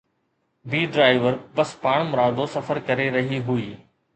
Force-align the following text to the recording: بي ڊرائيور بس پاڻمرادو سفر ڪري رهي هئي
بي 0.71 0.79
ڊرائيور 0.95 1.35
بس 1.59 1.73
پاڻمرادو 1.83 2.45
سفر 2.57 2.83
ڪري 2.89 3.07
رهي 3.19 3.39
هئي 3.51 3.71